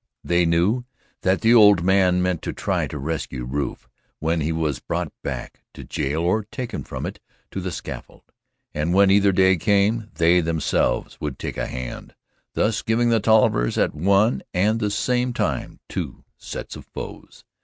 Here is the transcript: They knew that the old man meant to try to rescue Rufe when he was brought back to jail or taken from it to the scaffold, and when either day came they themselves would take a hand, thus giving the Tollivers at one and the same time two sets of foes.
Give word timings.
They 0.23 0.47
knew 0.47 0.83
that 1.21 1.41
the 1.41 1.53
old 1.53 1.83
man 1.83 2.23
meant 2.23 2.41
to 2.41 2.53
try 2.53 2.87
to 2.87 2.97
rescue 2.97 3.45
Rufe 3.45 3.87
when 4.17 4.41
he 4.41 4.51
was 4.51 4.79
brought 4.79 5.13
back 5.21 5.61
to 5.75 5.83
jail 5.83 6.21
or 6.21 6.45
taken 6.45 6.83
from 6.83 7.05
it 7.05 7.19
to 7.51 7.61
the 7.61 7.69
scaffold, 7.71 8.23
and 8.73 8.95
when 8.95 9.11
either 9.11 9.31
day 9.31 9.57
came 9.57 10.09
they 10.15 10.41
themselves 10.41 11.21
would 11.21 11.37
take 11.37 11.55
a 11.57 11.67
hand, 11.67 12.15
thus 12.55 12.81
giving 12.81 13.09
the 13.09 13.19
Tollivers 13.19 13.77
at 13.77 13.93
one 13.93 14.41
and 14.55 14.79
the 14.79 14.89
same 14.89 15.33
time 15.33 15.79
two 15.87 16.23
sets 16.35 16.75
of 16.75 16.87
foes. 16.87 17.43